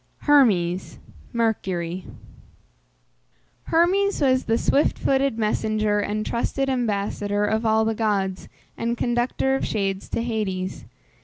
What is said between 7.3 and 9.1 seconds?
of all the gods, and